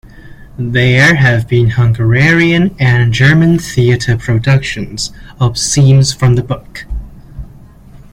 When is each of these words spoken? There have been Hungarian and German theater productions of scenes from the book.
There 0.57 1.13
have 1.13 1.47
been 1.47 1.69
Hungarian 1.69 2.75
and 2.79 3.13
German 3.13 3.59
theater 3.59 4.17
productions 4.17 5.11
of 5.39 5.59
scenes 5.59 6.11
from 6.11 6.33
the 6.33 6.41
book. 6.41 6.87